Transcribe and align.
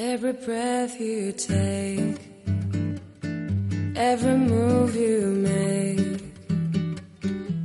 Every 0.00 0.32
breath 0.32 1.00
you 1.00 1.32
take, 1.32 2.20
every 3.96 4.36
move 4.36 4.94
you 4.94 5.26
make, 5.42 6.22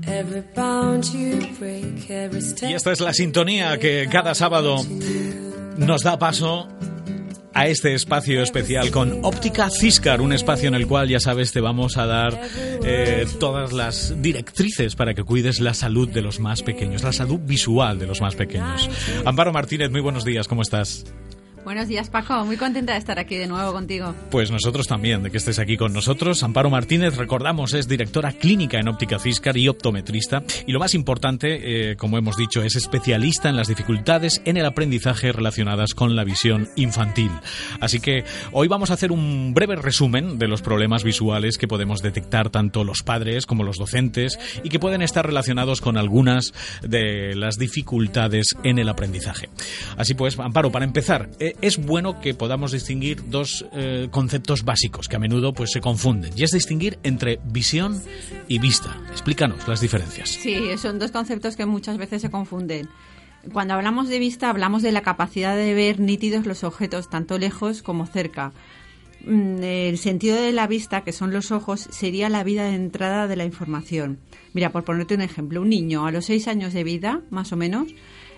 every 0.08 0.42
bound 0.56 1.06
you 1.14 1.48
break, 1.60 2.10
every 2.10 2.42
step 2.42 2.72
Y 2.72 2.74
esta 2.74 2.92
es 2.92 3.02
la 3.02 3.14
sintonía 3.14 3.78
que 3.78 4.10
cada 4.12 4.34
sábado 4.34 4.78
nos 5.78 6.02
da 6.02 6.18
paso 6.18 6.68
a 7.54 7.68
este 7.68 7.94
espacio 7.94 8.42
especial 8.42 8.90
con 8.90 9.24
Óptica 9.24 9.70
Ciscar, 9.70 10.20
un 10.20 10.34
espacio 10.34 10.70
en 10.70 10.74
el 10.74 10.88
cual, 10.88 11.10
ya 11.10 11.20
sabes, 11.20 11.52
te 11.52 11.62
vamos 11.62 11.98
a 11.98 12.08
dar 12.08 12.42
eh, 12.84 13.28
todas 13.40 13.74
las 13.74 14.20
directrices 14.24 14.96
para 14.96 15.14
que 15.14 15.24
cuides 15.24 15.60
la 15.60 15.76
salud 15.76 16.10
de 16.10 16.24
los 16.24 16.40
más 16.40 16.64
pequeños, 16.64 17.04
la 17.04 17.14
salud 17.14 17.42
visual 17.42 18.00
de 18.00 18.08
los 18.08 18.22
más 18.22 18.34
pequeños. 18.34 18.90
Amparo 19.24 19.54
Martínez, 19.54 19.92
muy 19.92 20.02
buenos 20.02 20.26
días, 20.26 20.48
¿cómo 20.48 20.64
estás? 20.64 21.06
Buenos 21.64 21.88
días, 21.88 22.10
Paco. 22.10 22.44
Muy 22.44 22.58
contenta 22.58 22.92
de 22.92 23.00
estar 23.00 23.18
aquí 23.20 23.38
de 23.38 23.48
nuevo 23.48 23.72
contigo. 23.72 24.14
Pues 24.30 24.52
nosotros 24.52 24.86
también, 24.86 25.24
de 25.24 25.32
que 25.32 25.38
estés 25.38 25.60
aquí 25.60 25.78
con 25.78 25.94
nosotros. 25.94 26.44
Amparo 26.44 26.70
Martínez, 26.70 27.16
recordamos, 27.16 27.74
es 27.74 27.88
directora 27.88 28.34
clínica 28.34 28.80
en 28.80 28.90
óptica 28.90 29.18
Ciscar 29.18 29.56
y 29.56 29.70
optometrista. 29.70 30.44
Y 30.68 30.74
lo 30.74 30.80
más 30.80 30.94
importante, 30.94 31.92
eh, 31.92 31.96
como 31.96 32.18
hemos 32.18 32.36
dicho, 32.36 32.62
es 32.62 32.76
especialista 32.76 33.48
en 33.48 33.56
las 33.56 33.70
dificultades 33.70 34.42
en 34.44 34.58
el 34.58 34.66
aprendizaje 34.66 35.32
relacionadas 35.32 35.94
con 35.94 36.18
la 36.18 36.26
visión 36.26 36.68
infantil. 36.76 37.32
Así 37.80 38.02
que 38.02 38.26
hoy 38.52 38.68
vamos 38.68 38.92
a 38.92 38.96
hacer 38.96 39.14
un 39.14 39.54
breve 39.54 39.78
resumen 39.78 40.38
de 40.38 40.50
los 40.50 40.62
problemas 40.62 41.06
visuales 41.06 41.58
que 41.58 41.70
podemos 41.70 42.02
detectar 42.02 42.50
tanto 42.50 42.84
los 42.84 43.04
padres 43.04 43.46
como 43.46 43.64
los 43.64 43.78
docentes 43.78 44.38
y 44.64 44.70
que 44.70 44.80
pueden 44.80 45.02
estar 45.02 45.26
relacionados 45.26 45.80
con 45.80 45.96
algunas 45.96 46.54
de 46.82 47.36
las 47.36 47.58
dificultades 47.58 48.48
en 48.64 48.80
el 48.80 48.90
aprendizaje. 48.90 49.48
Así 49.96 50.14
pues, 50.14 50.38
Amparo, 50.38 50.70
para 50.70 50.84
empezar, 50.84 51.30
eh, 51.40 51.53
es 51.62 51.78
bueno 51.78 52.20
que 52.20 52.34
podamos 52.34 52.72
distinguir 52.72 53.30
dos 53.30 53.66
eh, 53.74 54.08
conceptos 54.12 54.64
básicos 54.64 55.08
que 55.08 55.16
a 55.16 55.20
menudo 55.20 55.54
pues 55.54 55.72
se 55.72 55.82
confunden 55.82 56.34
y 56.36 56.44
es 56.44 56.52
distinguir 56.52 57.00
entre 57.04 57.40
visión 57.46 58.02
y 58.48 58.60
vista. 58.60 58.98
Explícanos 59.12 59.68
las 59.68 59.82
diferencias. 59.82 60.30
Sí, 60.30 60.78
son 60.78 61.00
dos 61.00 61.12
conceptos 61.12 61.56
que 61.56 61.66
muchas 61.66 61.98
veces 61.98 62.22
se 62.22 62.30
confunden. 62.30 62.90
Cuando 63.52 63.74
hablamos 63.74 64.08
de 64.10 64.20
vista 64.20 64.50
hablamos 64.50 64.84
de 64.84 64.92
la 64.92 65.02
capacidad 65.02 65.56
de 65.56 65.74
ver 65.74 66.00
nítidos 66.00 66.46
los 66.46 66.64
objetos 66.64 67.10
tanto 67.10 67.38
lejos 67.38 67.82
como 67.82 68.06
cerca. 68.06 68.54
Mm, 69.24 69.64
El 69.64 69.98
sentido 69.98 70.36
de 70.36 70.52
la 70.52 70.68
vista, 70.68 71.04
que 71.04 71.14
son 71.14 71.32
los 71.32 71.52
ojos, 71.52 71.88
sería 71.92 72.30
la 72.30 72.44
vida 72.44 72.66
de 72.66 72.76
entrada 72.76 73.28
de 73.28 73.36
la 73.36 73.46
información. 73.46 74.20
Mira, 74.54 74.72
por 74.72 74.84
ponerte 74.84 75.16
un 75.16 75.22
ejemplo, 75.22 75.62
un 75.62 75.70
niño 75.70 76.06
a 76.06 76.12
los 76.12 76.26
seis 76.26 76.48
años 76.48 76.74
de 76.74 76.84
vida, 76.84 77.22
más 77.30 77.52
o 77.54 77.56
menos, 77.56 77.88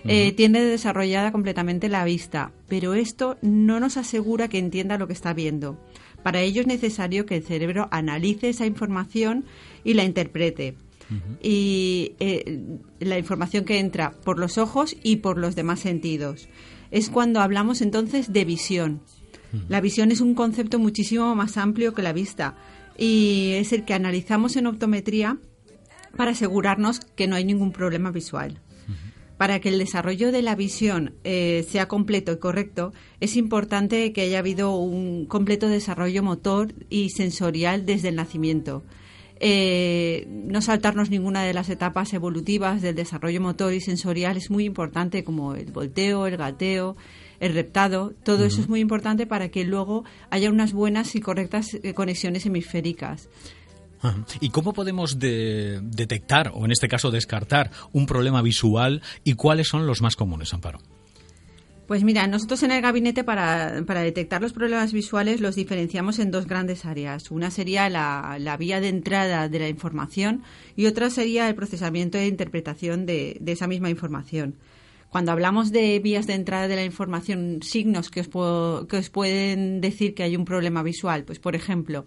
eh, 0.04 0.32
tiene 0.32 0.62
desarrollada 0.62 1.32
completamente 1.32 1.88
la 1.88 2.04
vista, 2.04 2.52
pero 2.68 2.94
esto 2.94 3.36
no 3.42 3.80
nos 3.80 3.96
asegura 3.96 4.48
que 4.48 4.58
entienda 4.58 4.98
lo 4.98 5.08
que 5.08 5.12
está 5.12 5.32
viendo. 5.32 5.78
Para 6.22 6.40
ello 6.40 6.60
es 6.60 6.66
necesario 6.66 7.26
que 7.26 7.36
el 7.36 7.44
cerebro 7.44 7.88
analice 7.90 8.48
esa 8.48 8.66
información 8.66 9.44
y 9.84 9.94
la 9.94 10.04
interprete. 10.04 10.76
Y 11.40 12.14
eh, 12.18 12.78
la 12.98 13.16
información 13.16 13.64
que 13.64 13.78
entra 13.78 14.10
por 14.24 14.40
los 14.40 14.58
ojos 14.58 14.96
y 15.04 15.16
por 15.16 15.38
los 15.38 15.54
demás 15.54 15.78
sentidos. 15.80 16.48
Es 16.90 17.10
cuando 17.10 17.40
hablamos 17.40 17.80
entonces 17.80 18.32
de 18.32 18.44
visión. 18.44 19.02
La 19.68 19.80
visión 19.80 20.10
es 20.12 20.20
un 20.20 20.34
concepto 20.34 20.78
muchísimo 20.78 21.34
más 21.34 21.56
amplio 21.56 21.94
que 21.94 22.02
la 22.02 22.12
vista 22.12 22.56
y 22.98 23.52
es 23.54 23.72
el 23.72 23.84
que 23.84 23.94
analizamos 23.94 24.56
en 24.56 24.66
optometría 24.66 25.38
para 26.16 26.32
asegurarnos 26.32 27.00
que 27.00 27.26
no 27.26 27.36
hay 27.36 27.44
ningún 27.44 27.72
problema 27.72 28.10
visual. 28.10 28.60
Para 29.36 29.60
que 29.60 29.68
el 29.68 29.78
desarrollo 29.78 30.32
de 30.32 30.40
la 30.40 30.54
visión 30.54 31.14
eh, 31.22 31.66
sea 31.68 31.88
completo 31.88 32.32
y 32.32 32.38
correcto, 32.38 32.94
es 33.20 33.36
importante 33.36 34.14
que 34.14 34.22
haya 34.22 34.38
habido 34.38 34.74
un 34.76 35.26
completo 35.26 35.68
desarrollo 35.68 36.22
motor 36.22 36.72
y 36.88 37.10
sensorial 37.10 37.84
desde 37.84 38.08
el 38.08 38.16
nacimiento. 38.16 38.82
Eh, 39.38 40.26
no 40.30 40.62
saltarnos 40.62 41.10
ninguna 41.10 41.42
de 41.42 41.52
las 41.52 41.68
etapas 41.68 42.14
evolutivas 42.14 42.80
del 42.80 42.94
desarrollo 42.94 43.42
motor 43.42 43.74
y 43.74 43.82
sensorial 43.82 44.38
es 44.38 44.50
muy 44.50 44.64
importante, 44.64 45.22
como 45.24 45.54
el 45.54 45.70
volteo, 45.70 46.26
el 46.26 46.38
gateo, 46.38 46.96
el 47.40 47.54
reptado. 47.54 48.12
Todo 48.24 48.44
eso 48.44 48.60
es 48.60 48.68
muy 48.68 48.80
importante 48.80 49.26
para 49.26 49.48
que 49.48 49.64
luego 49.64 50.04
haya 50.30 50.50
unas 50.50 50.72
buenas 50.72 51.14
y 51.14 51.20
correctas 51.20 51.74
eh, 51.74 51.94
conexiones 51.94 52.46
hemisféricas. 52.46 53.28
Ajá. 54.02 54.24
¿Y 54.40 54.50
cómo 54.50 54.72
podemos 54.72 55.18
de- 55.18 55.80
detectar, 55.82 56.52
o 56.54 56.64
en 56.64 56.70
este 56.72 56.86
caso 56.88 57.10
descartar, 57.10 57.70
un 57.92 58.06
problema 58.06 58.42
visual 58.42 59.02
y 59.24 59.34
cuáles 59.34 59.68
son 59.68 59.86
los 59.86 60.02
más 60.02 60.16
comunes, 60.16 60.52
Amparo? 60.52 60.78
Pues 61.86 62.02
mira, 62.02 62.26
nosotros 62.26 62.64
en 62.64 62.72
el 62.72 62.82
gabinete 62.82 63.22
para, 63.22 63.84
para 63.86 64.00
detectar 64.00 64.42
los 64.42 64.52
problemas 64.52 64.92
visuales 64.92 65.40
los 65.40 65.54
diferenciamos 65.54 66.18
en 66.18 66.32
dos 66.32 66.46
grandes 66.46 66.84
áreas. 66.84 67.30
Una 67.30 67.52
sería 67.52 67.88
la, 67.88 68.38
la 68.40 68.56
vía 68.56 68.80
de 68.80 68.88
entrada 68.88 69.48
de 69.48 69.60
la 69.60 69.68
información 69.68 70.42
y 70.74 70.86
otra 70.86 71.10
sería 71.10 71.48
el 71.48 71.54
procesamiento 71.54 72.18
e 72.18 72.26
interpretación 72.26 73.06
de, 73.06 73.36
de 73.40 73.52
esa 73.52 73.68
misma 73.68 73.88
información. 73.88 74.56
Cuando 75.10 75.32
hablamos 75.32 75.72
de 75.72 75.98
vías 76.00 76.26
de 76.26 76.34
entrada 76.34 76.68
de 76.68 76.76
la 76.76 76.84
información, 76.84 77.60
signos 77.62 78.10
que 78.10 78.20
os, 78.20 78.28
puedo- 78.28 78.86
que 78.86 78.98
os 78.98 79.08
pueden 79.10 79.80
decir 79.80 80.14
que 80.14 80.22
hay 80.24 80.36
un 80.36 80.44
problema 80.44 80.82
visual, 80.82 81.24
pues 81.24 81.38
por 81.38 81.54
ejemplo, 81.54 82.04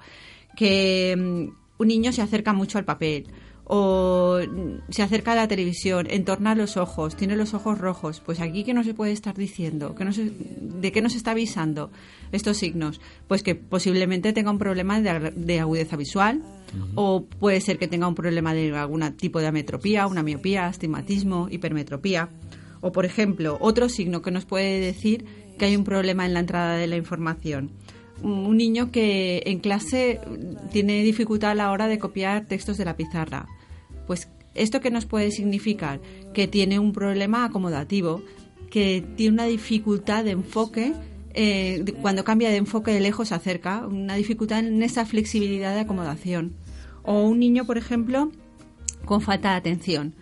que 0.55 1.15
mm, 1.17 1.81
un 1.81 1.87
niño 1.87 2.11
se 2.11 2.21
acerca 2.21 2.53
mucho 2.53 2.77
al 2.77 2.85
papel 2.85 3.27
o 3.71 4.39
mm, 4.41 4.91
se 4.91 5.03
acerca 5.03 5.31
a 5.31 5.35
la 5.35 5.47
televisión, 5.47 6.07
entorna 6.09 6.55
los 6.55 6.75
ojos, 6.77 7.15
tiene 7.15 7.35
los 7.35 7.53
ojos 7.53 7.77
rojos, 7.77 8.19
pues 8.25 8.39
aquí 8.39 8.63
qué 8.63 8.73
no 8.73 8.83
se 8.83 8.93
puede 8.93 9.11
estar 9.11 9.35
diciendo, 9.35 9.95
¿Qué 9.95 10.05
no 10.05 10.11
se- 10.11 10.31
¿de 10.31 10.91
qué 10.91 11.01
nos 11.01 11.15
está 11.15 11.31
avisando 11.31 11.91
estos 12.31 12.57
signos? 12.57 12.99
Pues 13.27 13.43
que 13.43 13.55
posiblemente 13.55 14.33
tenga 14.33 14.51
un 14.51 14.57
problema 14.59 14.99
de, 14.99 15.31
de 15.31 15.59
agudeza 15.59 15.95
visual 15.97 16.41
o 16.95 17.25
puede 17.25 17.61
ser 17.61 17.77
que 17.79 17.87
tenga 17.87 18.07
un 18.07 18.15
problema 18.15 18.53
de 18.53 18.75
algún 18.75 19.01
tipo 19.13 19.39
de 19.39 19.47
ametropía, 19.47 20.05
una 20.07 20.21
miopía, 20.23 20.65
astigmatismo, 20.67 21.47
hipermetropía. 21.49 22.29
O, 22.81 22.91
por 22.91 23.05
ejemplo, 23.05 23.57
otro 23.59 23.89
signo 23.89 24.21
que 24.21 24.31
nos 24.31 24.45
puede 24.45 24.79
decir 24.79 25.25
que 25.57 25.65
hay 25.65 25.75
un 25.75 25.83
problema 25.83 26.25
en 26.25 26.33
la 26.33 26.39
entrada 26.39 26.77
de 26.77 26.87
la 26.87 26.97
información. 26.97 27.71
Un 28.21 28.57
niño 28.57 28.91
que 28.91 29.43
en 29.45 29.59
clase 29.59 30.19
tiene 30.71 31.03
dificultad 31.03 31.51
a 31.51 31.55
la 31.55 31.71
hora 31.71 31.87
de 31.87 31.99
copiar 31.99 32.45
textos 32.47 32.77
de 32.77 32.85
la 32.85 32.95
pizarra. 32.95 33.47
Pues, 34.07 34.29
¿esto 34.55 34.81
qué 34.81 34.91
nos 34.91 35.05
puede 35.05 35.31
significar? 35.31 36.01
Que 36.33 36.47
tiene 36.47 36.79
un 36.79 36.93
problema 36.93 37.45
acomodativo, 37.45 38.21
que 38.69 39.03
tiene 39.15 39.33
una 39.33 39.45
dificultad 39.45 40.23
de 40.23 40.31
enfoque 40.31 40.93
eh, 41.33 41.85
cuando 42.01 42.23
cambia 42.23 42.49
de 42.49 42.57
enfoque 42.57 42.91
de 42.91 42.99
lejos 42.99 43.31
a 43.31 43.39
cerca, 43.39 43.85
una 43.87 44.15
dificultad 44.15 44.59
en 44.59 44.81
esa 44.83 45.05
flexibilidad 45.05 45.73
de 45.73 45.81
acomodación. 45.81 46.53
O 47.03 47.23
un 47.23 47.39
niño, 47.39 47.65
por 47.65 47.77
ejemplo, 47.77 48.31
con 49.05 49.21
falta 49.21 49.51
de 49.51 49.55
atención. 49.57 50.15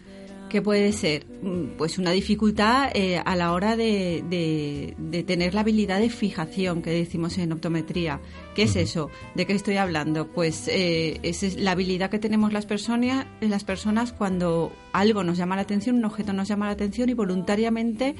¿Qué 0.50 0.62
puede 0.62 0.94
ser? 0.94 1.26
Mm, 1.42 1.76
Pues 1.78 1.98
una 1.98 2.12
dificultad 2.12 2.90
eh, 2.94 3.22
a 3.24 3.36
la 3.36 3.52
hora 3.52 3.76
de, 3.76 4.24
de- 4.30 4.94
de 4.98 5.24
tener 5.24 5.54
la 5.54 5.60
habilidad 5.62 6.00
de 6.00 6.10
fijación 6.10 6.82
que 6.82 6.90
decimos 6.92 7.38
en 7.38 7.52
optometría. 7.52 8.22
¿Qué 8.56 8.64
es 8.64 8.78
eso? 8.78 9.10
¿De 9.36 9.46
qué 9.46 9.52
estoy 9.54 9.76
hablando? 9.76 10.28
Pues 10.30 10.70
eh, 10.70 11.20
esa 11.24 11.48
es 11.48 11.58
la 11.58 11.72
habilidad 11.72 12.10
que 12.10 12.20
tenemos 12.20 12.54
las 12.54 12.66
personas, 12.66 13.26
las 13.42 13.66
personas 13.66 14.14
cuando 14.14 14.72
algo 14.94 15.22
nos 15.26 15.38
llama 15.38 15.58
la 15.58 15.64
atención, 15.64 15.98
un 15.98 16.06
objeto 16.06 16.32
nos 16.32 16.48
llama 16.48 16.68
la 16.68 16.72
atención 16.72 17.10
y 17.10 17.14
voluntariamente 17.14 18.16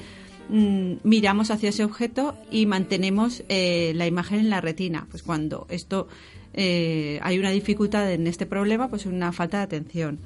mm, 0.50 0.92
miramos 1.04 1.50
hacia 1.50 1.70
ese 1.70 1.82
objeto 1.84 2.36
y 2.50 2.66
mantenemos 2.66 3.42
eh, 3.48 3.92
la 3.96 4.06
imagen 4.06 4.40
en 4.40 4.50
la 4.50 4.60
retina. 4.60 5.06
Pues 5.10 5.22
cuando 5.22 5.66
esto 5.70 6.08
eh, 6.52 7.20
hay 7.22 7.38
una 7.38 7.50
dificultad 7.50 8.12
en 8.12 8.26
este 8.26 8.44
problema, 8.44 8.88
pues 8.88 9.06
una 9.06 9.32
falta 9.32 9.56
de 9.58 9.64
atención. 9.64 10.18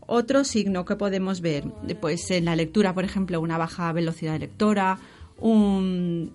Otro 0.00 0.44
signo 0.44 0.84
que 0.84 0.96
podemos 0.96 1.40
ver, 1.40 1.64
pues 2.00 2.30
en 2.30 2.44
la 2.44 2.56
lectura, 2.56 2.94
por 2.94 3.04
ejemplo, 3.04 3.40
una 3.40 3.58
baja 3.58 3.92
velocidad 3.92 4.32
de 4.32 4.40
lectora, 4.40 4.98
un, 5.38 6.32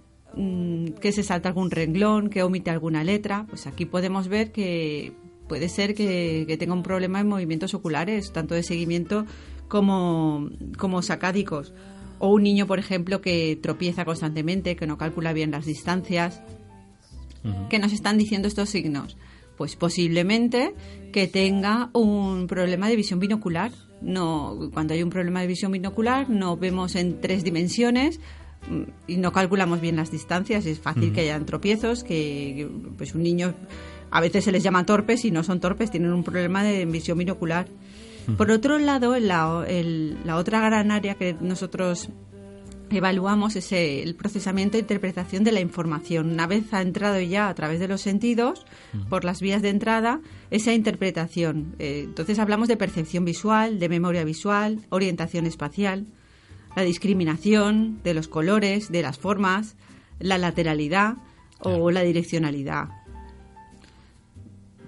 que 1.02 1.12
se 1.12 1.24
salta 1.24 1.50
algún 1.50 1.72
renglón, 1.72 2.30
que 2.30 2.44
omite 2.44 2.70
alguna 2.70 3.04
letra, 3.04 3.46
pues 3.50 3.68
aquí 3.68 3.86
podemos 3.86 4.28
ver 4.28 4.52
que 4.52 5.14
puede 5.48 5.70
ser 5.70 5.94
que, 5.94 6.46
que 6.48 6.58
tenga 6.58 6.74
un 6.74 6.84
problema 6.84 7.20
en 7.20 7.28
movimientos 7.28 7.74
oculares, 7.74 8.32
tanto 8.32 8.56
de 8.56 8.64
seguimiento 8.64 9.26
como, 9.68 10.50
como 10.78 11.02
sacádicos. 11.02 11.74
O 12.20 12.30
un 12.34 12.44
niño, 12.44 12.66
por 12.66 12.80
ejemplo, 12.80 13.22
que 13.22 13.60
tropieza 13.62 14.06
constantemente, 14.06 14.76
que 14.76 14.88
no 14.88 14.98
calcula 14.98 15.34
bien 15.34 15.52
las 15.52 15.66
distancias. 15.66 16.42
¿Qué 17.70 17.80
nos 17.80 17.94
están 17.94 18.18
diciendo 18.18 18.48
estos 18.48 18.70
signos? 18.70 19.18
Pues 19.58 19.76
posiblemente 19.76 20.74
que 21.12 21.28
tenga 21.28 21.90
un 21.94 22.48
problema 22.48 22.88
de 22.88 22.96
visión 22.96 23.20
binocular. 23.20 23.72
No, 24.02 24.70
cuando 24.74 24.94
hay 24.94 25.02
un 25.02 25.10
problema 25.10 25.42
de 25.42 25.48
visión 25.48 25.72
binocular 25.72 26.30
no 26.30 26.56
vemos 26.56 26.96
en 26.96 27.20
tres 27.20 27.44
dimensiones 27.44 28.20
mm, 28.70 28.84
y 29.08 29.18
no 29.18 29.32
calculamos 29.32 29.82
bien 29.82 29.96
las 29.96 30.12
distancias. 30.12 30.66
Es 30.66 30.80
fácil 30.80 31.12
que 31.12 31.22
hayan 31.22 31.46
tropiezos, 31.46 32.04
que 32.04 32.70
pues 32.98 33.16
un 33.16 33.24
niño 33.24 33.56
a 34.12 34.22
veces 34.22 34.44
se 34.44 34.52
les 34.52 34.64
llama 34.64 34.86
torpes 34.86 35.26
y 35.26 35.32
no 35.32 35.44
son 35.44 35.60
torpes, 35.60 35.92
tienen 35.92 36.14
un 36.14 36.24
problema 36.24 36.64
de 36.64 36.86
visión 36.86 37.18
binocular. 37.18 37.68
Por 38.38 38.52
otro 38.52 38.78
lado, 38.78 39.16
en 39.16 39.28
la 40.26 40.36
otra 40.36 40.60
gran 40.60 40.92
área 40.92 41.16
que 41.16 41.36
nosotros 41.40 42.10
evaluamos 42.90 43.56
ese, 43.56 44.04
el 44.04 44.16
procesamiento 44.16 44.78
e 44.78 44.82
interpretación 44.82 45.44
de 45.44 45.52
la 45.52 45.60
información. 45.60 46.32
Una 46.32 46.48
vez 46.48 46.74
ha 46.74 46.82
entrado 46.82 47.20
ya 47.20 47.50
a 47.50 47.56
través 47.56 47.80
de 47.80 47.88
los 47.88 48.02
sentidos, 48.02 48.66
por 49.10 49.24
las 49.24 49.42
vías 49.42 49.62
de 49.62 49.70
entrada, 49.70 50.22
esa 50.52 50.74
interpretación. 50.74 51.76
Eh, 51.80 52.02
entonces 52.06 52.40
hablamos 52.40 52.68
de 52.68 52.78
percepción 52.78 53.26
visual, 53.26 53.80
de 53.80 53.90
memoria 53.90 54.24
visual, 54.24 54.80
orientación 54.90 55.46
espacial, 55.46 56.08
la 56.76 56.84
discriminación 56.84 58.00
de 58.04 58.14
los 58.14 58.28
colores, 58.28 58.92
de 58.92 59.02
las 59.02 59.18
formas, 59.18 59.76
la 60.20 60.38
lateralidad 60.38 61.16
o 61.60 61.90
la 61.92 62.02
direccionalidad. 62.02 62.90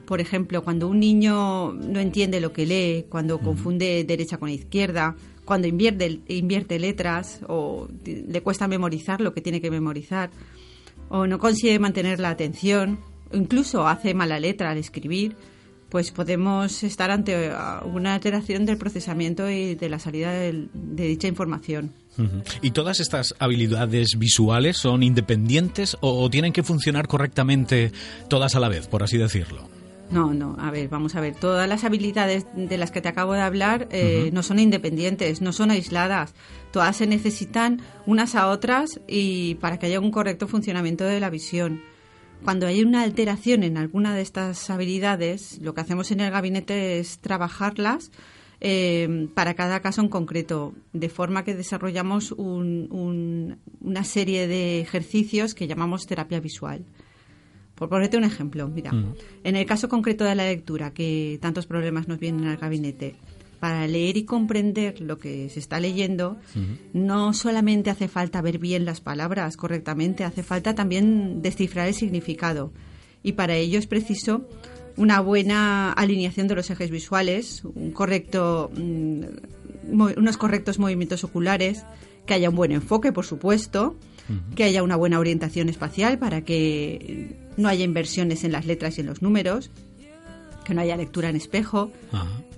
Por 0.09 0.21
ejemplo, 0.21 0.63
cuando 0.63 0.87
un 0.87 0.99
niño 0.99 1.71
no 1.71 1.99
entiende 1.99 2.41
lo 2.41 2.51
que 2.51 2.65
lee, 2.65 3.05
cuando 3.09 3.37
confunde 3.37 4.03
derecha 4.05 4.39
con 4.39 4.49
izquierda, 4.49 5.15
cuando 5.45 5.67
invierte, 5.67 6.21
invierte 6.29 6.79
letras 6.79 7.41
o 7.47 7.87
le 8.05 8.41
cuesta 8.41 8.67
memorizar 8.67 9.21
lo 9.21 9.35
que 9.35 9.41
tiene 9.41 9.61
que 9.61 9.69
memorizar, 9.69 10.31
o 11.09 11.27
no 11.27 11.37
consigue 11.37 11.77
mantener 11.77 12.19
la 12.19 12.31
atención, 12.31 12.97
o 13.31 13.37
incluso 13.37 13.87
hace 13.87 14.15
mala 14.15 14.39
letra 14.39 14.71
al 14.71 14.79
escribir, 14.79 15.35
pues 15.89 16.09
podemos 16.09 16.81
estar 16.81 17.11
ante 17.11 17.51
una 17.83 18.15
alteración 18.15 18.65
del 18.65 18.79
procesamiento 18.79 19.47
y 19.47 19.75
de 19.75 19.89
la 19.89 19.99
salida 19.99 20.31
de, 20.31 20.69
dicha 20.73 21.27
información. 21.27 21.93
¿Y 22.63 22.71
todas 22.71 22.99
estas 22.99 23.35
habilidades 23.37 24.17
visuales 24.17 24.77
son 24.77 25.03
independientes 25.03 25.97
o 26.01 26.27
tienen 26.31 26.51
que 26.51 26.63
funcionar 26.63 27.07
correctamente 27.07 27.91
todas 28.27 28.55
a 28.55 28.59
la 28.59 28.69
vez, 28.69 28.87
por 28.87 29.03
así 29.03 29.19
decirlo? 29.19 29.78
No, 30.11 30.33
no, 30.33 30.55
a 30.59 30.71
ver, 30.71 30.89
vamos 30.89 31.15
a 31.15 31.21
ver. 31.21 31.35
Todas 31.35 31.69
las 31.69 31.83
habilidades 31.83 32.47
de 32.55 32.77
las 32.77 32.89
que 32.89 33.01
te 33.01 33.09
acabo 33.09 33.33
de 33.33 33.41
hablar 33.41 33.87
eh, 33.91 34.31
no 34.33 34.41
son 34.41 34.57
independientes, 34.57 35.41
no 35.41 35.53
son 35.53 35.69
aisladas. 35.69 36.33
Todas 36.71 36.97
se 36.97 37.05
necesitan 37.05 37.81
unas 38.07 38.33
a 38.33 38.49
otras 38.49 38.99
y 39.07 39.55
para 39.55 39.77
que 39.77 39.85
haya 39.85 39.99
un 39.99 40.11
correcto 40.11 40.47
funcionamiento 40.47 41.03
de 41.03 41.19
la 41.19 41.29
visión. 41.29 41.81
Cuando 42.43 42.65
hay 42.65 42.81
una 42.81 43.03
alteración 43.03 43.63
en 43.63 43.77
alguna 43.77 44.15
de 44.15 44.21
estas 44.21 44.69
habilidades, 44.69 45.59
lo 45.61 45.73
que 45.73 45.81
hacemos 45.81 46.09
en 46.09 46.21
el 46.21 46.31
gabinete 46.31 46.99
es 46.99 47.19
trabajarlas 47.19 48.11
eh, 48.61 49.29
para 49.35 49.53
cada 49.53 49.81
caso 49.81 50.01
en 50.01 50.09
concreto, 50.09 50.73
de 50.91 51.09
forma 51.09 51.43
que 51.43 51.53
desarrollamos 51.53 52.31
una 52.31 54.03
serie 54.03 54.47
de 54.47 54.81
ejercicios 54.81 55.53
que 55.53 55.67
llamamos 55.67 56.07
terapia 56.07 56.39
visual. 56.39 56.85
Por 57.79 57.87
ponerte 57.89 58.17
un 58.17 58.25
ejemplo, 58.25 58.67
mira, 58.67 58.91
mm. 58.91 59.15
en 59.45 59.55
el 59.55 59.65
caso 59.65 59.87
concreto 59.87 60.25
de 60.25 60.35
la 60.35 60.45
lectura, 60.45 60.93
que 60.93 61.39
tantos 61.41 61.65
problemas 61.65 62.09
nos 62.09 62.19
vienen 62.19 62.45
al 62.45 62.57
gabinete, 62.57 63.15
para 63.59 63.87
leer 63.87 64.17
y 64.17 64.23
comprender 64.23 65.01
lo 65.01 65.17
que 65.17 65.49
se 65.49 65.59
está 65.59 65.79
leyendo, 65.79 66.37
no 66.93 67.33
solamente 67.33 67.89
hace 67.89 68.07
falta 68.07 68.41
ver 68.41 68.57
bien 68.57 68.85
las 68.85 69.01
palabras 69.01 69.57
correctamente, 69.57 70.23
hace 70.23 70.43
falta 70.43 70.75
también 70.75 71.41
descifrar 71.41 71.87
el 71.87 71.93
significado. 71.93 72.71
Y 73.21 73.33
para 73.33 73.55
ello 73.55 73.77
es 73.77 73.85
preciso 73.85 74.47
una 74.95 75.19
buena 75.19 75.91
alineación 75.91 76.47
de 76.47 76.55
los 76.55 76.69
ejes 76.69 76.89
visuales, 76.89 77.63
un 77.65 77.91
correcto, 77.91 78.71
mm, 78.75 79.23
unos 79.91 80.37
correctos 80.37 80.79
movimientos 80.79 81.23
oculares, 81.25 81.83
que 82.25 82.33
haya 82.35 82.49
un 82.49 82.55
buen 82.55 82.71
enfoque, 82.71 83.11
por 83.11 83.25
supuesto, 83.25 83.97
que 84.55 84.63
haya 84.63 84.83
una 84.83 84.95
buena 84.95 85.19
orientación 85.19 85.69
espacial 85.69 86.19
para 86.19 86.41
que 86.41 87.35
no 87.59 87.69
haya 87.69 87.83
inversiones 87.83 88.43
en 88.43 88.51
las 88.51 88.65
letras 88.65 88.97
y 88.97 89.01
en 89.01 89.07
los 89.07 89.21
números, 89.21 89.69
que 90.63 90.73
no 90.73 90.81
haya 90.81 90.97
lectura 90.97 91.29
en 91.29 91.35
espejo 91.35 91.91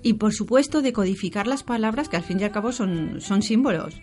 y 0.03 0.13
por 0.13 0.33
supuesto 0.33 0.81
decodificar 0.81 1.47
las 1.47 1.63
palabras 1.63 2.09
que 2.09 2.17
al 2.17 2.23
fin 2.23 2.39
y 2.39 2.43
al 2.43 2.51
cabo 2.51 2.71
son, 2.71 3.21
son 3.21 3.41
símbolos. 3.41 3.95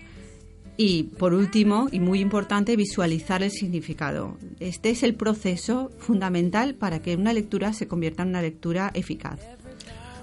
Y 0.77 1.05
por 1.05 1.35
último, 1.35 1.89
y 1.91 1.99
muy 1.99 2.21
importante, 2.21 2.77
visualizar 2.77 3.43
el 3.43 3.51
significado. 3.51 4.39
Este 4.61 4.91
es 4.91 5.03
el 5.03 5.17
proceso 5.17 5.91
fundamental 5.99 6.77
para 6.77 7.03
que 7.03 7.17
una 7.17 7.33
lectura 7.33 7.73
se 7.73 7.89
convierta 7.89 8.23
en 8.23 8.29
una 8.29 8.43
lectura 8.43 8.93
eficaz. 8.95 9.41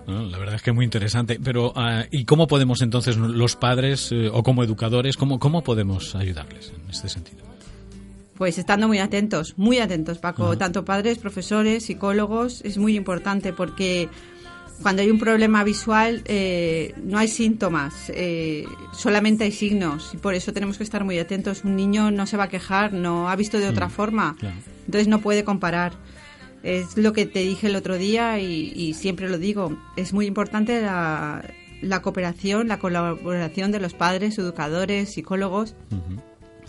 la 0.07 0.37
verdad 0.37 0.55
es 0.55 0.61
que 0.61 0.69
es 0.69 0.75
muy 0.75 0.85
interesante. 0.85 1.41
Pero, 1.43 1.73
ah, 1.75 2.05
¿y 2.09 2.23
cómo 2.23 2.47
podemos 2.47 2.81
entonces 2.81 3.17
los 3.17 3.57
padres 3.57 4.13
eh, 4.13 4.29
o 4.31 4.43
como 4.43 4.63
educadores, 4.63 5.17
cómo, 5.17 5.39
cómo 5.39 5.61
podemos 5.61 6.15
ayudarles 6.15 6.71
en 6.73 6.89
este 6.89 7.09
sentido? 7.09 7.54
Pues 8.37 8.57
estando 8.57 8.87
muy 8.87 8.99
atentos, 8.99 9.53
muy 9.57 9.79
atentos, 9.79 10.17
Paco. 10.17 10.57
Tanto 10.57 10.83
padres, 10.83 11.17
profesores, 11.19 11.85
psicólogos, 11.85 12.61
es 12.65 12.77
muy 12.77 12.97
importante 12.97 13.53
porque 13.53 14.09
cuando 14.81 15.01
hay 15.01 15.09
un 15.09 15.19
problema 15.19 15.63
visual 15.63 16.21
eh, 16.25 16.93
no 17.01 17.17
hay 17.17 17.29
síntomas, 17.29 17.93
eh, 18.09 18.65
solamente 18.91 19.45
hay 19.45 19.53
signos. 19.53 20.11
Y 20.13 20.17
por 20.17 20.33
eso 20.33 20.51
tenemos 20.51 20.77
que 20.77 20.83
estar 20.83 21.05
muy 21.05 21.17
atentos. 21.17 21.63
Un 21.63 21.77
niño 21.77 22.11
no 22.11 22.27
se 22.27 22.35
va 22.35 22.45
a 22.45 22.49
quejar, 22.49 22.91
no 22.91 23.29
ha 23.29 23.35
visto 23.37 23.57
de 23.57 23.69
otra 23.69 23.87
mm, 23.87 23.91
forma, 23.91 24.35
entonces 24.85 25.07
no 25.07 25.21
puede 25.21 25.45
comparar. 25.45 25.93
Es 26.61 26.97
lo 26.97 27.13
que 27.13 27.25
te 27.25 27.39
dije 27.39 27.67
el 27.67 27.75
otro 27.77 27.97
día 27.97 28.39
y, 28.39 28.93
siempre 28.95 29.29
lo 29.29 29.37
digo, 29.37 29.77
es 29.95 30.11
muy 30.11 30.25
importante 30.25 30.81
la, 30.81 32.01
cooperación, 32.01 32.67
la 32.67 32.79
colaboración 32.79 33.71
de 33.71 33.79
los 33.79 33.93
padres, 33.93 34.37
educadores, 34.39 35.13
psicólogos 35.13 35.75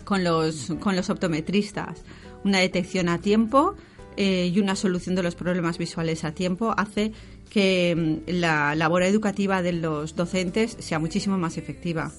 con 0.06 0.24
los, 0.24 0.72
con 0.80 0.96
los 0.96 1.10
optometristas. 1.10 2.02
Una 2.44 2.60
detección 2.60 3.10
a 3.10 3.18
tiempo 3.18 3.74
eh, 4.16 4.50
y 4.54 4.60
una 4.60 4.76
solución 4.76 5.16
de 5.16 5.22
los 5.22 5.34
problemas 5.34 5.76
visuales 5.76 6.24
a 6.24 6.32
tiempo 6.32 6.72
hace 6.78 7.12
que 7.50 7.94
mm, 8.26 8.30
la 8.30 8.74
labor 8.74 9.02
educativa 9.02 9.60
de 9.60 9.72
los 9.72 10.16
docentes 10.16 10.76
sea 10.78 10.98
muchísimo 10.98 11.36
más 11.36 11.58
efectiva 11.58 12.12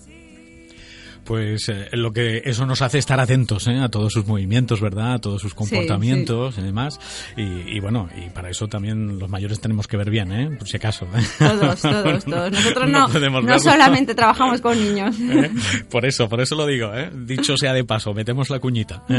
pues 1.27 1.67
eh, 1.67 1.89
lo 1.91 2.13
que 2.13 2.41
eso 2.45 2.65
nos 2.65 2.81
hace 2.81 2.97
estar 2.97 3.19
atentos 3.19 3.67
¿eh? 3.67 3.77
a 3.79 3.89
todos 3.89 4.13
sus 4.13 4.25
movimientos, 4.25 4.79
¿verdad? 4.79 5.15
A 5.15 5.19
todos 5.19 5.41
sus 5.41 5.53
comportamientos 5.53 6.57
y 6.57 6.61
demás. 6.61 6.99
Y, 7.35 7.79
bueno, 7.81 8.09
y 8.15 8.29
para 8.29 8.49
eso 8.49 8.67
también 8.67 9.19
los 9.19 9.29
mayores 9.29 9.59
tenemos 9.59 9.87
que 9.87 9.97
ver 9.97 10.09
bien, 10.09 10.31
¿eh? 10.31 10.49
Por 10.57 10.67
si 10.67 10.77
acaso. 10.77 11.05
¿eh? 11.05 11.23
Todos, 11.37 11.81
todos, 11.81 12.23
todos. 12.23 12.51
Nosotros 12.51 12.89
no, 12.89 13.41
no, 13.41 13.59
solamente 13.59 14.15
trabajamos 14.15 14.61
con 14.61 14.79
niños. 14.79 15.15
Por 15.89 16.05
eso, 16.05 16.29
por 16.29 16.41
eso 16.41 16.55
lo 16.55 16.65
digo, 16.65 16.93
¿eh? 16.93 17.09
Dicho 17.13 17.57
sea 17.57 17.73
de 17.73 17.83
paso, 17.83 18.13
metemos 18.13 18.49
la 18.49 18.59
cuñita. 18.59 19.03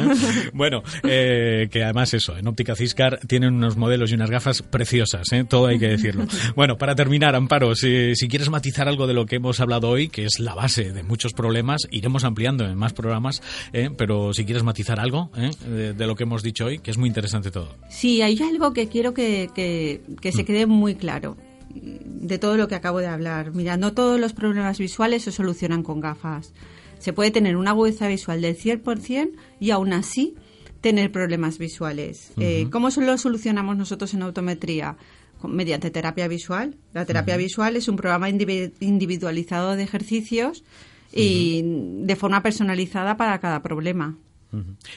Bueno, 0.53 0.83
que 1.03 1.83
además 1.83 2.15
eso, 2.15 2.37
en 2.37 2.47
Óptica 2.47 2.75
Ciscar 2.75 3.21
tienen 3.27 3.55
unos 3.55 3.77
modelos 3.77 4.11
y 4.11 4.15
unas 4.15 4.31
gafas 4.31 4.63
preciosas, 4.63 5.31
¿eh? 5.33 5.45
Todo 5.49 5.67
hay 5.67 5.79
que 5.79 5.89
decirlo. 5.89 6.27
Bueno, 6.55 6.79
para 6.79 6.95
terminar, 6.95 7.35
Amparo, 7.35 7.75
si, 7.75 8.15
si 8.15 8.29
quieres 8.29 8.51
matizar 8.51 8.89
algo 8.89 9.07
de 9.07 9.15
lo 9.15 9.27
que 9.27 9.37
hemos 9.37 9.61
hablado 9.61 9.89
hoy, 9.89 10.09
que 10.09 10.25
es 10.25 10.39
la 10.39 10.55
base 10.55 10.93
de 10.93 11.03
muchos 11.03 11.33
problemas, 11.33 11.83
iremos 11.99 12.25
ampliando 12.25 12.65
en 12.65 12.77
más 12.77 12.93
programas, 12.93 13.43
¿eh? 13.73 13.91
pero 13.97 14.33
si 14.33 14.45
quieres 14.45 14.63
matizar 14.63 14.99
algo 15.01 15.31
¿eh? 15.37 15.51
de, 15.95 16.07
lo 16.07 16.15
que 16.15 16.23
hemos 16.25 16.43
dicho 16.43 16.67
hoy, 16.67 16.79
que 16.79 16.91
es 16.91 16.99
muy 16.99 17.09
interesante 17.09 17.51
todo. 17.51 17.75
Sí, 17.91 18.23
hay 18.23 18.41
algo 18.43 18.73
que 18.73 18.89
quiero 18.89 19.15
que, 19.15 19.51
que, 19.55 20.33
se 20.33 20.43
mm. 20.43 20.47
quede 20.47 20.67
muy 20.67 20.95
claro 20.95 21.37
de 21.75 22.39
todo 22.39 22.57
lo 22.57 22.69
que 22.69 22.75
acabo 22.75 22.99
de 22.99 23.07
hablar. 23.07 23.53
Mira, 23.53 23.77
no 23.77 23.93
todos 23.93 24.19
los 24.19 24.33
problemas 24.33 24.79
visuales 24.79 25.23
se 25.23 25.33
solucionan 25.33 25.83
con 25.83 26.01
gafas. 26.01 26.53
Se 26.99 27.13
puede 27.13 27.31
tener 27.31 27.57
una 27.57 27.71
agudeza 27.71 28.09
visual 28.09 28.41
del 28.41 28.57
100% 28.57 29.31
y 29.61 29.71
aún 29.71 29.93
así 29.93 30.35
tener 30.81 31.13
problemas 31.13 31.59
visuales. 31.59 32.33
Eh, 32.39 32.69
¿Cómo 32.71 32.89
lo 32.89 33.19
solucionamos 33.19 33.77
nosotros 33.77 34.15
en 34.15 34.23
autometría? 34.23 34.97
Mediante 35.43 35.91
terapia 35.91 36.27
visual. 36.27 36.77
La 36.93 37.05
terapia 37.05 37.37
visual 37.37 37.77
es 37.77 37.87
un 37.87 37.95
programa 37.95 38.29
individualizado 38.29 39.77
de 39.77 39.85
ejercicios 39.85 40.65
y 41.13 41.63
de 41.65 42.17
forma 42.17 42.43
personalizada 42.43 43.17
para 43.17 43.39
cada 43.41 43.63
problema. 43.63 44.19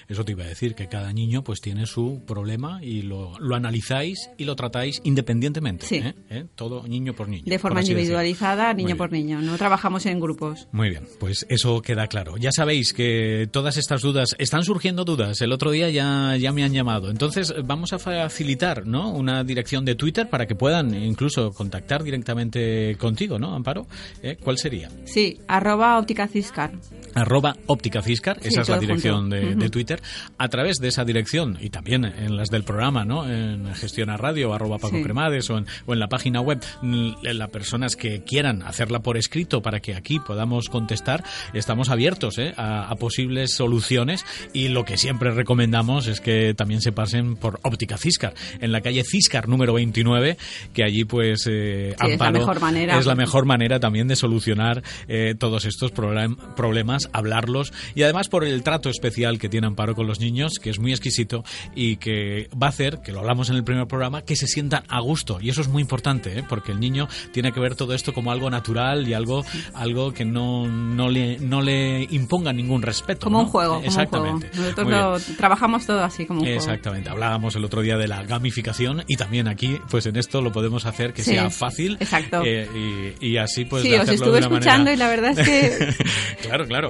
Eso 0.07 0.23
te 0.23 0.31
iba 0.31 0.43
a 0.43 0.47
decir, 0.47 0.75
que 0.75 0.87
cada 0.87 1.11
niño 1.13 1.43
pues 1.43 1.61
tiene 1.61 1.85
su 1.85 2.23
problema 2.25 2.83
y 2.83 3.01
lo, 3.01 3.37
lo 3.39 3.55
analizáis 3.55 4.29
y 4.37 4.45
lo 4.45 4.55
tratáis 4.55 5.01
independientemente. 5.03 5.85
¿eh? 5.95 6.13
¿Eh? 6.29 6.45
Todo 6.55 6.87
niño 6.87 7.13
por 7.13 7.27
niño. 7.27 7.43
De 7.45 7.59
forma 7.59 7.81
individualizada, 7.81 8.73
niño 8.73 8.95
por 8.95 9.11
niño. 9.11 9.41
No 9.41 9.57
trabajamos 9.57 10.05
en 10.05 10.19
grupos. 10.19 10.67
Muy 10.71 10.89
bien, 10.89 11.07
pues 11.19 11.45
eso 11.49 11.81
queda 11.81 12.07
claro. 12.07 12.37
Ya 12.37 12.51
sabéis 12.51 12.93
que 12.93 13.47
todas 13.51 13.77
estas 13.77 14.01
dudas, 14.01 14.35
están 14.37 14.63
surgiendo 14.63 15.03
dudas. 15.03 15.41
El 15.41 15.51
otro 15.51 15.71
día 15.71 15.89
ya, 15.89 16.35
ya 16.37 16.51
me 16.51 16.63
han 16.63 16.73
llamado. 16.73 17.09
Entonces 17.09 17.53
vamos 17.65 17.93
a 17.93 17.99
facilitar 17.99 18.85
¿no? 18.87 19.11
una 19.11 19.43
dirección 19.43 19.85
de 19.85 19.95
Twitter 19.95 20.29
para 20.29 20.45
que 20.45 20.55
puedan 20.55 20.93
incluso 20.93 21.51
contactar 21.51 22.03
directamente 22.03 22.95
contigo, 22.97 23.37
¿no, 23.39 23.53
Amparo? 23.53 23.87
¿Eh? 24.23 24.37
¿Cuál 24.41 24.57
sería? 24.57 24.89
Sí, 25.05 25.39
arroba 25.47 25.97
óptica 25.97 26.27
ciscar. 26.27 26.71
Arroba 27.13 27.55
óptica 27.67 28.01
ciscar, 28.01 28.39
esa 28.41 28.61
es 28.61 28.69
la 28.69 28.79
dirección 28.79 29.29
de 29.29 29.40
de, 29.41 29.69
Twitter, 29.69 30.01
a 30.37 30.47
través 30.49 30.77
de 30.77 30.87
esa 30.87 31.05
dirección 31.05 31.57
y 31.61 31.69
también 31.69 32.05
en 32.05 32.35
las 32.35 32.49
del 32.49 32.63
programa, 32.63 33.05
¿no? 33.05 33.29
En 33.29 33.73
Gestión 33.75 34.09
a 34.09 34.17
Radio, 34.17 34.53
arroba 34.53 34.77
Paco 34.77 35.01
Cremades 35.01 35.49
o 35.49 35.57
en, 35.57 35.65
o 35.85 35.93
en 35.93 35.99
la 35.99 36.07
página 36.07 36.41
web, 36.41 36.59
las 36.81 37.49
personas 37.49 37.95
que 37.95 38.23
quieran 38.23 38.63
hacerla 38.63 38.99
por 38.99 39.17
escrito 39.17 39.61
para 39.61 39.79
que 39.79 39.95
aquí 39.95 40.19
podamos 40.19 40.69
contestar, 40.69 41.23
estamos 41.53 41.89
abiertos 41.89 42.37
¿eh? 42.37 42.53
a, 42.57 42.93
posibles 42.99 43.55
soluciones 43.55 44.25
y 44.53 44.67
lo 44.67 44.85
que 44.85 44.97
siempre 44.97 45.31
recomendamos 45.31 46.07
es 46.07 46.21
que 46.21 46.53
también 46.53 46.81
se 46.81 46.91
pasen 46.91 47.35
por 47.35 47.59
Óptica 47.63 47.97
Ciscar, 47.97 48.33
en 48.59 48.71
la 48.71 48.81
calle 48.81 49.03
Ciscar 49.03 49.47
número 49.47 49.73
29, 49.73 50.37
que 50.73 50.83
allí 50.83 51.05
pues 51.05 51.47
eh, 51.49 51.95
es 52.01 52.19
la 52.19 52.31
mejor 52.31 52.59
manera. 52.59 52.99
Es 52.99 53.05
la 53.05 53.15
mejor 53.15 53.45
manera 53.45 53.79
también 53.79 54.07
de 54.07 54.15
solucionar 54.15 54.83
eh, 55.07 55.35
todos 55.37 55.65
estos 55.65 55.91
problemas, 55.91 57.09
hablarlos 57.13 57.73
y 57.95 58.03
además 58.03 58.29
por 58.29 58.43
el 58.43 58.63
trato 58.63 58.89
especial 58.89 59.30
que 59.39 59.49
tiene 59.49 59.67
Amparo 59.67 59.95
con 59.95 60.07
los 60.07 60.19
niños, 60.19 60.53
que 60.61 60.69
es 60.69 60.79
muy 60.79 60.91
exquisito 60.91 61.43
y 61.75 61.97
que 61.97 62.49
va 62.61 62.67
a 62.67 62.69
hacer, 62.69 62.99
que 63.01 63.11
lo 63.11 63.19
hablamos 63.19 63.49
en 63.49 63.55
el 63.55 63.63
primer 63.63 63.87
programa, 63.87 64.21
que 64.21 64.35
se 64.35 64.47
sientan 64.47 64.83
a 64.87 64.99
gusto. 65.01 65.39
Y 65.41 65.49
eso 65.49 65.61
es 65.61 65.67
muy 65.67 65.81
importante, 65.81 66.39
¿eh? 66.39 66.43
porque 66.47 66.71
el 66.71 66.79
niño 66.79 67.07
tiene 67.31 67.51
que 67.51 67.59
ver 67.59 67.75
todo 67.75 67.93
esto 67.93 68.13
como 68.13 68.31
algo 68.31 68.49
natural 68.49 69.07
y 69.07 69.13
algo, 69.13 69.43
algo 69.73 70.13
que 70.13 70.25
no, 70.25 70.67
no, 70.67 71.09
le, 71.09 71.39
no 71.39 71.61
le 71.61 72.03
imponga 72.11 72.53
ningún 72.53 72.81
respeto. 72.81 73.25
Como 73.25 73.39
un 73.39 73.47
juego. 73.47 73.81
Exactamente. 73.83 74.49
Nosotros 74.53 75.25
trabajamos 75.37 75.85
todo 75.85 76.03
así 76.03 76.25
como 76.25 76.41
un 76.41 76.47
Exactamente. 76.47 77.09
Hablábamos 77.09 77.55
el 77.55 77.65
otro 77.65 77.81
día 77.81 77.97
de 77.97 78.07
la 78.07 78.23
gamificación 78.23 79.03
y 79.07 79.15
también 79.15 79.47
aquí, 79.47 79.77
pues 79.89 80.05
en 80.05 80.17
esto 80.17 80.41
lo 80.41 80.51
podemos 80.51 80.85
hacer 80.85 81.13
que 81.13 81.23
sea 81.23 81.49
fácil. 81.49 81.97
Exacto. 81.99 82.43
Eh, 82.45 83.15
y, 83.19 83.37
así 83.37 83.65
pues. 83.65 83.83
Sí, 83.83 83.93
os 83.93 84.07
estuve 84.07 84.39
escuchando 84.39 84.91
y 84.91 84.95
la 84.95 85.07
verdad 85.07 85.37
es 85.37 85.47
que. 85.47 85.95
claro, 86.41 86.65
claro. 86.67 86.89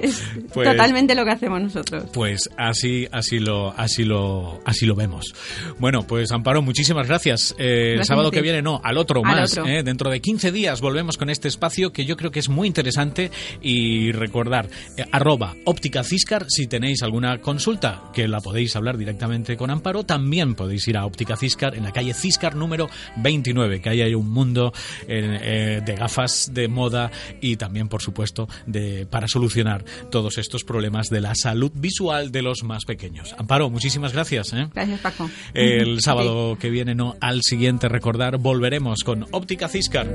Pues 0.52 0.68
totalmente 0.68 1.14
lo 1.14 1.24
que 1.24 1.30
hacemos 1.30 1.60
nosotros. 1.60 2.04
Pues 2.12 2.31
así, 2.56 3.06
así 3.10 3.38
lo, 3.38 3.72
así 3.76 4.04
lo, 4.04 4.60
así 4.64 4.86
lo 4.86 4.94
vemos. 4.94 5.34
Bueno, 5.78 6.06
pues 6.06 6.32
Amparo, 6.32 6.62
muchísimas 6.62 7.06
gracias. 7.06 7.54
Eh, 7.58 7.94
el 7.98 8.04
sábado 8.04 8.30
que 8.30 8.42
viene, 8.42 8.62
no, 8.62 8.80
al 8.82 8.98
otro 8.98 9.22
más. 9.22 9.56
Eh, 9.56 9.82
dentro 9.84 10.10
de 10.10 10.20
15 10.20 10.52
días 10.52 10.80
volvemos 10.80 11.16
con 11.16 11.30
este 11.30 11.48
espacio 11.48 11.92
que 11.92 12.04
yo 12.04 12.16
creo 12.16 12.30
que 12.30 12.40
es 12.40 12.48
muy 12.48 12.66
interesante 12.68 13.30
y 13.60 14.12
recordar 14.12 14.68
arroba 15.10 15.54
óptica 15.64 16.02
Ciscar 16.04 16.46
si 16.48 16.66
tenéis 16.66 17.02
alguna 17.02 17.40
consulta 17.40 18.02
que 18.12 18.28
la 18.28 18.40
podéis 18.40 18.76
hablar 18.76 18.96
directamente 18.96 19.56
con 19.56 19.70
Amparo. 19.70 20.04
También 20.04 20.54
podéis 20.54 20.86
ir 20.88 20.96
a 20.96 21.06
óptica 21.06 21.36
Ciscar 21.36 21.74
en 21.74 21.84
la 21.84 21.92
calle 21.92 22.14
Ciscar 22.14 22.56
número 22.56 22.88
29, 23.16 23.80
que 23.80 23.88
ahí 23.88 24.02
hay 24.02 24.14
un 24.14 24.30
mundo 24.30 24.72
de 25.06 25.94
gafas 25.98 26.50
de 26.52 26.68
moda 26.68 27.10
y 27.40 27.56
también, 27.56 27.88
por 27.88 28.02
supuesto, 28.02 28.48
de, 28.66 29.06
para 29.06 29.28
solucionar 29.28 29.84
todos 30.10 30.38
estos 30.38 30.64
problemas 30.64 31.08
de 31.08 31.20
la 31.20 31.34
salud 31.34 31.72
visual 31.74 32.21
de 32.30 32.42
los 32.42 32.62
más 32.62 32.84
pequeños. 32.84 33.34
Amparo, 33.38 33.70
muchísimas 33.70 34.12
gracias. 34.12 34.52
¿eh? 34.52 34.68
Gracias, 34.74 35.00
Paco. 35.00 35.30
El 35.54 36.00
sábado 36.04 36.56
que 36.58 36.70
viene, 36.70 36.94
no, 36.94 37.16
al 37.20 37.42
siguiente, 37.42 37.88
recordar, 37.88 38.38
volveremos 38.38 39.02
con 39.04 39.26
Óptica 39.32 39.68
Ciscar 39.68 40.06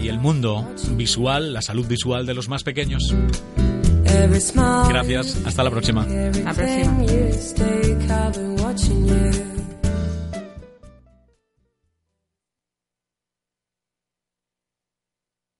y 0.00 0.08
el 0.08 0.18
mundo 0.18 0.68
visual, 0.96 1.52
la 1.52 1.62
salud 1.62 1.86
visual 1.86 2.26
de 2.26 2.34
los 2.34 2.48
más 2.48 2.64
pequeños. 2.64 3.14
Gracias, 4.88 5.40
hasta 5.46 5.64
la 5.64 5.70
próxima. 5.70 6.06
La 6.06 6.52
próxima. 6.54 7.04